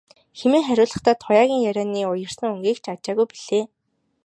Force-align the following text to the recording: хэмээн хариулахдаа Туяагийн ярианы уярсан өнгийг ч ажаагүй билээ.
хэмээн 0.39 0.67
хариулахдаа 0.67 1.15
Туяагийн 1.23 1.65
ярианы 1.69 2.01
уярсан 2.07 2.45
өнгийг 2.53 2.77
ч 2.83 2.85
ажаагүй 2.93 3.25
билээ. 3.29 3.63